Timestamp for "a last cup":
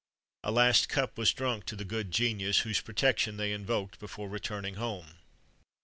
0.43-1.15